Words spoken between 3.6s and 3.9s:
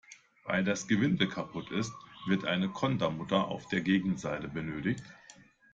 der